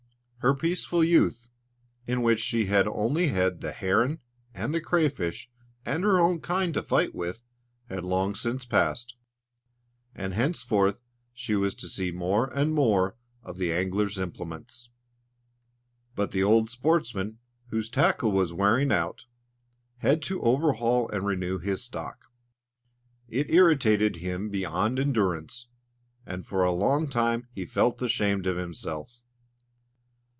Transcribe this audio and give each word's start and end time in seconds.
Her 0.43 0.55
peaceful 0.55 1.03
youth, 1.03 1.49
in 2.07 2.23
which 2.23 2.39
she 2.39 2.65
had 2.65 2.87
only 2.87 3.27
had 3.27 3.61
the 3.61 3.71
heron 3.71 4.21
and 4.55 4.73
the 4.73 4.81
crayfish 4.81 5.51
and 5.85 6.03
her 6.03 6.19
own 6.19 6.39
kind 6.41 6.73
to 6.73 6.81
fight 6.81 7.13
with, 7.13 7.43
had 7.89 8.03
long 8.03 8.33
since 8.33 8.65
passed, 8.65 9.15
and 10.15 10.33
henceforth 10.33 10.99
she 11.31 11.53
was 11.55 11.75
to 11.75 11.87
see 11.87 12.09
more 12.11 12.47
and 12.57 12.73
more 12.73 13.17
of 13.43 13.59
the 13.59 13.71
angler's 13.71 14.17
implements. 14.17 14.89
But 16.15 16.31
the 16.31 16.41
old 16.41 16.71
sportsman, 16.71 17.37
whose 17.67 17.87
tackle 17.87 18.31
was 18.31 18.51
wearing 18.51 18.91
out, 18.91 19.27
had 19.97 20.23
to 20.23 20.41
overhaul 20.41 21.07
and 21.11 21.23
renew 21.23 21.59
his 21.59 21.83
stock. 21.83 22.17
It 23.27 23.51
irritated 23.53 24.15
him 24.15 24.49
beyond 24.49 24.97
endurance, 24.97 25.67
and 26.25 26.47
for 26.47 26.63
a 26.63 26.71
long 26.71 27.07
time 27.09 27.47
he 27.51 27.67
felt 27.67 28.01
ashamed 28.01 28.47
of 28.47 28.57
himself. 28.57 29.21